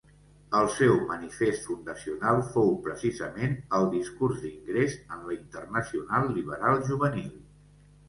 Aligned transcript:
El 0.59 0.69
seu 0.75 0.95
manifest 1.11 1.67
fundacional 1.71 2.41
fou, 2.57 2.73
precisament, 2.89 3.55
el 3.81 3.87
discurs 3.95 4.43
d'ingrés 4.49 4.99
en 5.05 5.31
la 5.31 5.39
Internacional 5.41 6.31
Liberal 6.41 6.87
Juvenil. 6.93 7.35